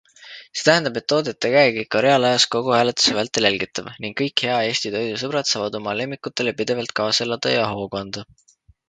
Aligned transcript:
See 0.59 0.63
tähendab, 0.67 0.95
et 0.99 1.03
toodete 1.11 1.49
käekäik 1.55 1.97
on 1.99 2.03
reaalajas 2.05 2.47
kogu 2.55 2.73
hääletuse 2.75 3.13
vältel 3.17 3.47
jälgitav 3.49 3.91
ning 4.05 4.17
kõik 4.23 4.43
hea 4.47 4.55
Eesti 4.71 4.93
toidu 4.97 5.21
sõbrad 5.25 5.51
saavad 5.53 5.79
oma 5.81 5.95
lemmikutele 6.01 6.55
pidevalt 6.63 6.95
kaasa 7.03 7.27
elada 7.29 7.55
ja 7.59 7.69
hoogu 7.75 8.03
anda. 8.05 8.27